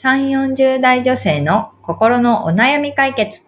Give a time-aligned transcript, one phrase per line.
[0.00, 3.42] 3、40代女性の心のお悩み解決。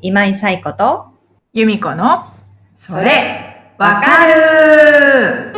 [0.00, 1.06] 今井彩子と、
[1.52, 2.24] 由美子の、
[2.74, 5.52] それ、わかる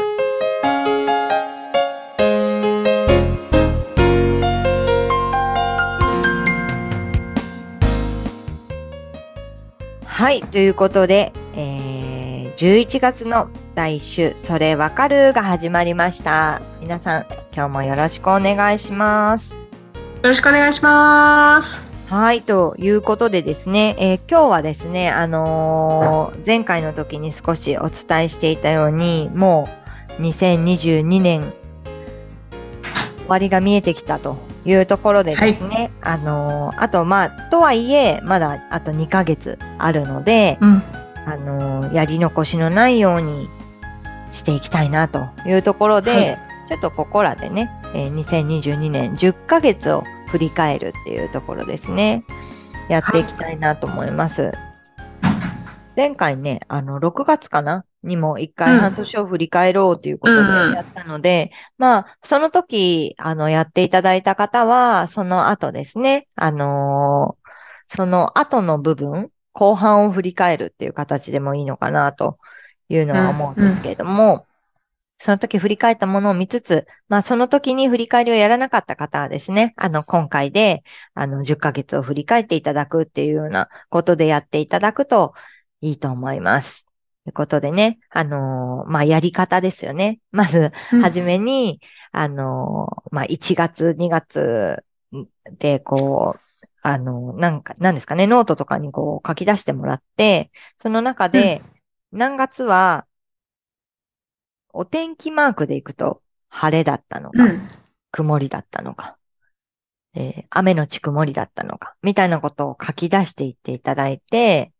[10.04, 16.60] はい、ということで、えー、11月の第1週、それわかるが始まりました。
[16.82, 19.63] 皆さん、今日もよろしくお願いします。
[20.24, 21.82] よろしくお願いします。
[22.08, 29.68] はい、ということでですね、えー今日はですね、あのー前回の時に少しお伝えしていたように、も
[30.18, 31.52] う2022年
[33.18, 40.82] 終わりが見えてきたというところでですね、あのーあとまあ、とはいえ、まだあと2ヶ月あるので、うん。
[41.26, 43.46] あのーやり残しのないように
[44.32, 52.24] していきたいなというところで、はいちょっとここらでね、えー2022年10ヶ月を振り返るっていうところですね。
[52.88, 54.52] やっていきたいなと思います。
[55.96, 67.44] 前回ね、あの、6月かなにも一回うん半年を振り返ろうということでうんうんやったので、まあ、その時、あの、やっていただいた方は、その後ですね、あのー
[67.86, 72.38] その後の部分、後半を振り返るっていう形でもいいのかなと
[72.88, 74.46] いうのは思うんですけれども、
[75.24, 85.32] その時振り返ったものを見つつ、まあその時に振り返りをやらなかった方はですね、あの今回であの10ヶ月を振り返っていただくっていうようなことでやっていただくと
[85.80, 86.84] いいと思います。
[87.24, 90.20] ということでね、あのーまあやり方ですよね。
[90.30, 91.80] まず、はじめに、
[92.12, 94.84] あのーまあ1月、2月
[95.58, 101.62] でこう、あのーなんか、なんですかね、ノートとかにこう書き出してもらって、その中で
[102.12, 103.06] 何月は
[104.74, 107.68] お天気マークでいくと晴れだったのか、うん。
[108.10, 109.16] 曇りだったのか、
[110.14, 114.72] えー雨のち曇りだったのか、みたいなことを書き出していっていただいて、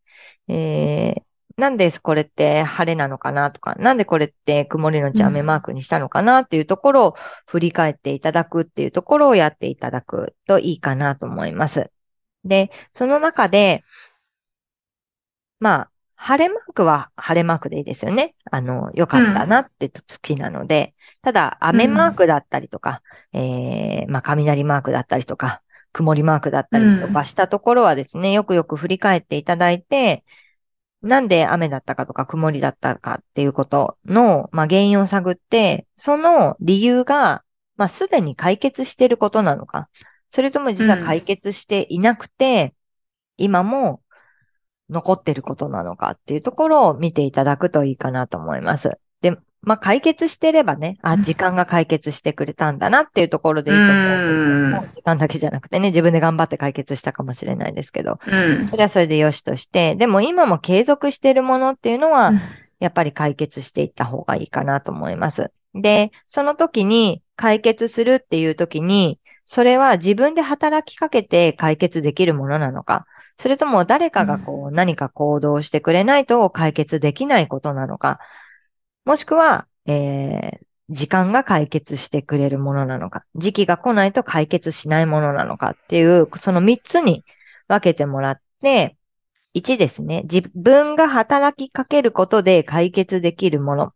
[0.48, 1.22] えー
[1.56, 7.14] なんでこれって晴れなのかなとか、なんでこれって曇りのち雨マークにしたのかなっていうところを
[7.46, 11.92] 振り返っていただくっていうところをやっていただくといいかなと思います。
[12.44, 13.84] で、その中で、
[15.60, 18.34] まあ、晴れマークは晴れマークでいいですよね。
[18.50, 23.02] あの、良かったなって好きなので、ただ、雨マークだったりとか、
[23.32, 30.24] えー、まあ、雷マークだったりとか、曇りマークだったりとかしたところはですね、よくよく振り返っていただいて、
[31.02, 37.44] なんで雨だったかとか曇りだったかっていうことの、まあ、原因を探って、その理由が、
[37.76, 39.88] まあ、すでに解決していることなのか、
[40.30, 42.74] それとも実は解決していなくて、
[43.36, 44.00] 今も
[44.90, 48.98] 残っていることなのかっていうところを見ていただくといいかなと思います。
[49.22, 58.68] で、まあ、解決してればね、あ、うん時間が解決してくれたんだなっていうところでいいと思うんですけども、時間だけじゃなくてね、自分で頑張って解決したかもしれないですけど、うん。
[58.68, 62.32] それはそれでよしとして、でも今も継続しているものっていうのは、
[62.78, 65.50] やっぱり解決していった方がいいかなと思います。
[65.74, 73.06] で、その時に解決するっていう時に、それは自分で働きかけて解決できるものなのか、
[73.38, 78.20] それとも誰かがこう何か行動してくれないと解決できないことなのか、
[79.04, 87.24] もしくは、えー時間が解決してくれるものなのか、時期が来ないと解決しないものなのかっていう、その3つに
[87.68, 88.96] 分けてもらって、
[89.54, 90.22] 1ですね。
[90.24, 93.94] 自分が働きかけることで解決できるもの。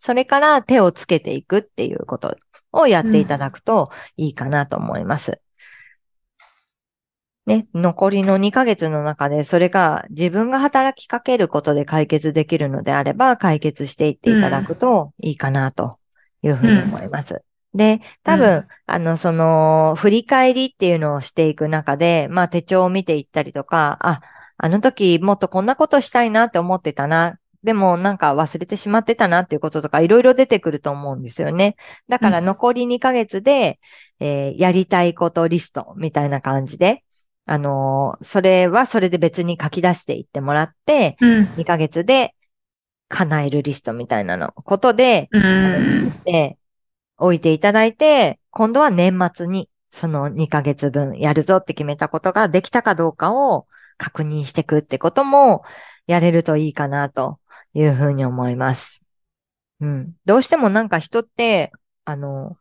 [0.00, 2.36] それから手をつけていくっていうこと
[2.72, 5.40] をやっていただくといいかなと思います。
[7.50, 15.98] ね、残りの2ヶ月の中でそれが自分が働きかけることで解決できるのであれば解決していっていただくといいかなと
[16.42, 17.42] いうふうに思います。
[17.74, 24.20] で、多分、うんあの、その、振り返りっていうのをしていく中で、まあ手帳を見ていったりとか、あ、
[24.56, 27.38] あの時もっとこんなことしたいなって思ってたな。
[27.62, 31.76] でもなんか忘れてしまってたなっていうこととかいろいろ出てくると思うんですよね。
[32.08, 33.80] だからうん残り2ヶ月で、
[34.18, 37.04] えーやりたいことリストみたいな感じで、
[37.50, 41.48] あのーそれはそれで別に書き出していってもらって、うん。
[41.56, 42.36] 2ヶ月で
[43.08, 46.12] 叶えるリストみたいなのことで、うん。
[46.24, 46.58] で、
[47.16, 53.66] 置いていただいて、今度は年末にその2ヶ月分やるぞって決めたことができたかどうかを
[53.98, 55.64] 確認していくってことも
[56.06, 57.40] やれるといいかなと
[57.74, 59.02] いうふうに思います。
[59.80, 60.12] うん。
[60.24, 61.72] どうしてもなんか人って、
[62.04, 62.58] あの、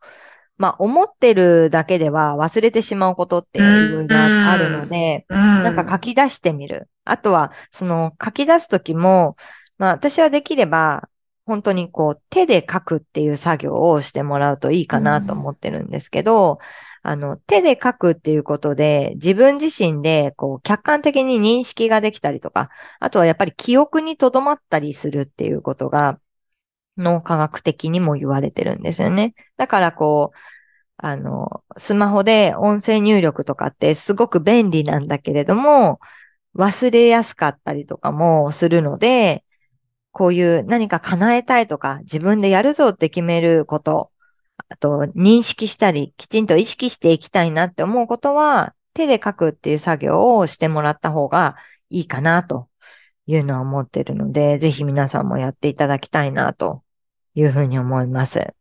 [0.59, 6.89] まあ、思ってるだけでは忘れてしまうことっていろいろあるので、ななんか書き出してみる。
[7.05, 9.37] あとは、その書き出すときも、
[9.77, 11.07] まあ私はできれば、
[11.45, 16.59] 本当にこう手で書くっていう作業をしてもらうといいかなと思ってるんですけど、
[17.03, 22.69] あの、手で書くっていうことで、自分自身で、こう、客観的に認識ができたりとか、
[22.99, 26.19] あとはやっぱり記憶に留まったりするっていうことが、
[26.97, 29.33] 脳科学的にも言われてるんですよね。
[29.57, 30.37] だからこう、
[30.97, 35.99] あの、スマホで音声入力とかってすごく便利なんだけれども、
[36.55, 39.45] 忘れやすかったりとかもするので、
[40.11, 44.11] こういう何か叶えたいとか、自分でやるぞって決めること、
[44.69, 51.55] あと認識したり、きちんと意識していきたいなって思うことは、手で書くっていう作業をしてもらった方が
[51.89, 52.68] いいかなと
[53.29, 56.81] いうのは思ってるので、ぜひ皆さんもやっていただきたいなと
[57.35, 58.55] いうふうに思います。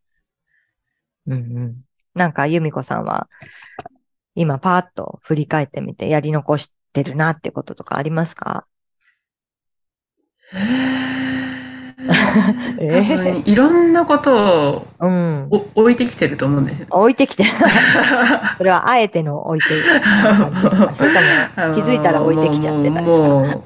[1.25, 1.81] うんうん。
[2.13, 3.27] なんか、由美子さんは、
[4.35, 8.67] 今パーッと振り返ってみてやり残してるなってこととかありますか？
[11.99, 16.87] 多分いろんなことを、うん、置いてきてると思うんですよ。
[16.91, 17.43] 置いてきて
[18.57, 19.81] それはあえての置いてる。
[21.75, 23.63] 気づいたら置いてきちゃってたもう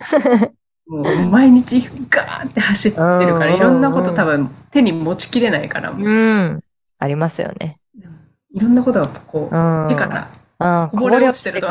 [0.87, 3.03] もう毎日ガーって走ってる
[3.37, 6.07] から、いろんなこと多分手に持ちきれないからもう。
[6.07, 6.63] うん。
[6.99, 7.79] ありますよね。
[8.53, 10.29] いろんなことがこう、手から
[10.89, 11.67] こぼれ落ちてると。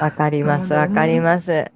[0.00, 1.70] わかります、わかります。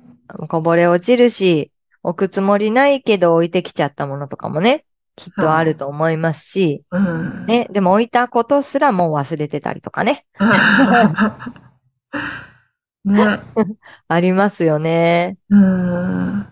[0.49, 1.73] こぼれ落ちるし、
[2.03, 4.85] 置くつもりないけど置いてきちゃったものとかもね、
[5.17, 10.25] きっとあると思いますし、うん、ね、でも置いたことすらもう忘れてたりとかね。
[13.05, 13.25] ね、
[14.09, 15.39] ありますよね。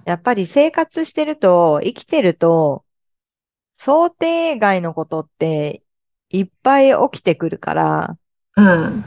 [0.04, 2.84] やっぱり生活してると、生きてると、
[3.76, 5.82] 想定外のことって
[6.28, 8.18] いっぱい起きてくるから、
[8.56, 9.04] うん。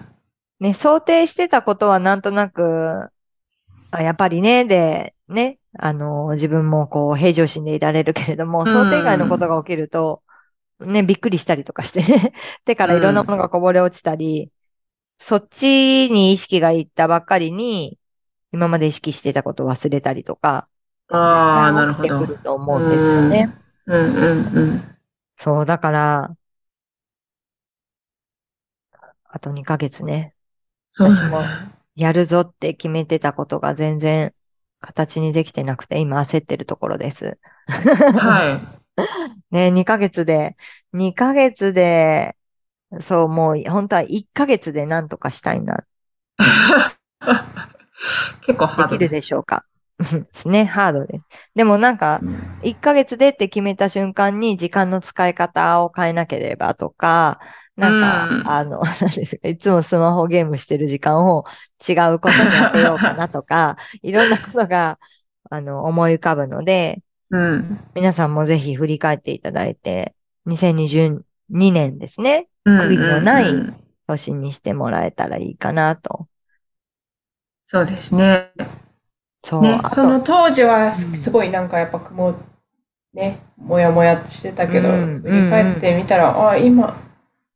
[0.60, 3.10] ね、想定してたことはなんとなく、
[3.92, 10.24] あやっぱりね、で、ね、あの、自分もこう、平常心でいられるけれども、想定外のことが起きると、
[10.80, 12.34] ね、びっくりしたりとかしてね、
[12.66, 14.52] 手からいろんなものがこぼれ落ちたり、
[15.18, 17.98] そっちに意識がいったばっかりに、
[18.52, 20.70] 今まで意識してたことを忘れたりとか、
[21.10, 22.20] ああ、なるほど。
[22.20, 23.48] くると思うんですよね。
[23.86, 24.20] うんう
[24.54, 24.96] んうん。
[25.38, 26.38] そう、だから、
[29.26, 30.36] あと2ヶ月ね。
[30.92, 31.44] そう私も
[31.96, 34.34] やるぞって決めてたことが全然
[34.80, 37.40] 形にできてなくて、今焦ってるところです。
[37.68, 38.84] はい。
[39.52, 40.56] ね、2ヶ月で、
[40.94, 42.36] 2ヶ月で、
[43.00, 45.84] そう、もう本当は1ヶ月で何とかしたいな。
[48.46, 48.98] 結構ハード。
[48.98, 49.66] できるでしょうか。
[50.00, 51.26] で すね、ハードです。
[51.56, 52.20] でもなんか、
[52.64, 57.40] 1ヶ月でって決めた瞬間に時間の使い方を変えなければとか、
[57.76, 58.82] なんか、あの、
[59.44, 61.46] いつもスマホゲームしてる時間を
[61.88, 65.00] 違うことに当てようかなとか、いろんなことが、
[65.50, 70.14] あの、思い浮かぶので、うん、皆さんもぜひ振り返っていただいて、
[70.46, 73.74] 2022年ですね、悔いのない
[74.08, 76.28] 年にしてもらえたらいいかなと。
[77.66, 78.52] そうですね。
[79.44, 79.62] そう。
[79.62, 82.36] ね、その当時はすごいなんかやっぱ雲、
[83.14, 86.98] ね、もやもやしてたけど、振り返ってみたら、ああ、今、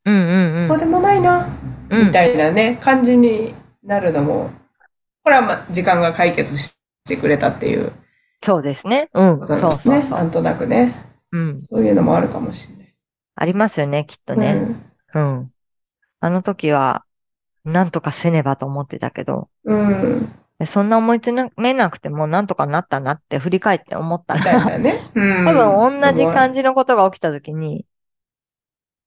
[0.05, 1.47] うんうんうん、そうでもないな、
[1.89, 3.53] みたいなね、感じに
[3.83, 4.49] なるのも、
[5.23, 7.91] これはまあ時間が解決してくれたっていう。
[8.43, 9.09] そうですね。
[9.13, 9.47] うん。
[9.47, 10.09] そうそうそう。
[10.09, 10.93] なんとなくね。
[11.31, 11.61] うん。
[11.61, 12.95] そういうのもあるかもしれない。
[13.35, 14.53] ありますよね、きっとね。
[14.53, 14.87] うん。
[15.17, 15.53] うん、
[16.19, 17.03] あの時は、
[17.65, 20.31] なんとかせねばと思ってたけど、うん。
[20.65, 27.85] そんな思いつめなくてもなんとかなったなって振り返って思ったら、ね、多分同じ感じのことが起きた時に、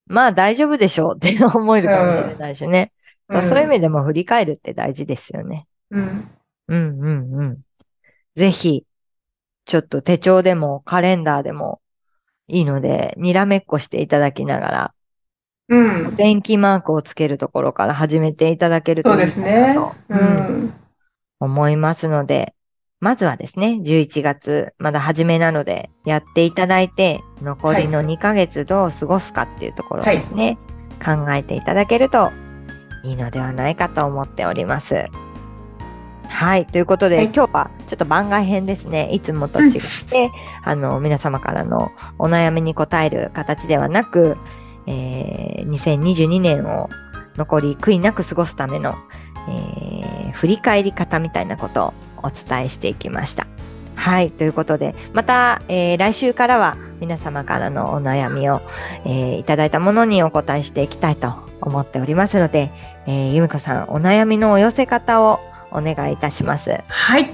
[0.06, 2.92] まあ大丈夫でしょうって思えるかもしれないしね。
[3.28, 5.66] うん、そういう意味でも振り返るって大事ですよね。
[5.90, 6.28] うん。
[6.68, 7.58] うんうんうん。
[8.36, 8.84] ぜひ、
[9.64, 11.80] ちょっと手帳でもカレンダーでも
[12.48, 14.94] いいので、にらめっこしていただきながら、
[15.70, 16.16] うん。
[16.16, 19.30] 電気マークをつけるところから始めていただけるといいかなと。
[19.32, 19.76] そうですね。
[20.10, 20.74] うん。
[21.40, 22.54] 思いますので、
[23.00, 30.58] まずはですね、11月、まだ初めなので、やっていただいて、残りの2ヶ月どう過ごすかっていうところですね、
[31.00, 32.30] はい、考えていただけると
[33.02, 35.06] いいのではないかと思っております。
[36.28, 36.66] はい。
[36.66, 39.08] ということで、はい、今日はちょっと番外編ですね。
[39.12, 39.72] いつもと違っ
[40.08, 40.30] て、うん、
[40.64, 44.36] あの、皆様からのお悩みに答える形ではなく、
[44.86, 46.88] えー、2022年を
[47.36, 48.94] 残り悔いなく過ごすための、
[49.48, 53.46] えー、振り返り方みたいなことをお伝えしていきました。
[54.00, 54.30] はい。
[54.30, 58.62] ということで、また、えー、来週からは皆様からのお悩みを、
[59.04, 62.70] えー、いただいたものにお答えしていきたいと思っておりますので、
[63.06, 66.78] えー、ゆみこさん、お悩みのお寄せ方をお願いいたします。
[66.88, 67.30] はい。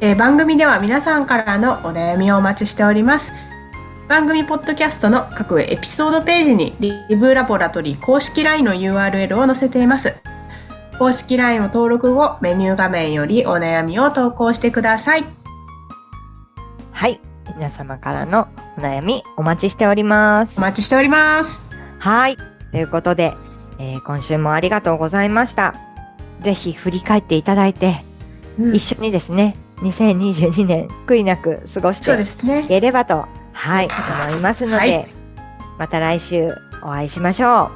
[0.00, 3.32] えー、番組では皆さんからのお悩みをお待ちしております。
[4.10, 10.16] 番組ポッドキャストの各エピソードページにリブラボラトリー公式 LINE の URL を載せています。
[10.98, 15.24] 公式 LINE を登録後、メニュー画面よりお悩みを投稿してください。
[16.90, 17.20] はい。
[17.54, 20.60] 皆様からのお悩みお待ちしておりますお。
[20.60, 21.62] 待ちしております。
[22.00, 22.36] はい。
[22.72, 23.34] ということで、
[23.78, 25.76] えー今週もありがとうございました。
[26.40, 28.04] ぜひ振り返っていただいて、
[28.58, 32.64] うん一緒にですね、2022年悔いなく過ごしてい。
[32.66, 33.28] ければと、
[33.60, 33.88] はい、
[34.28, 35.20] 思いますので、はい
[35.80, 36.48] また来週
[36.82, 37.70] お会いしましょ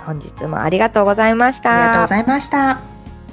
[0.00, 0.04] う。
[0.04, 1.70] 本日もありがとうございました。
[1.70, 2.80] ありがとうございました。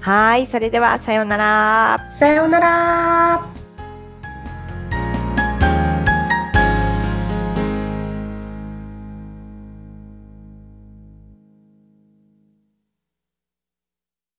[0.02, 2.12] はい、それではさようなら。
[2.12, 3.59] さようなら。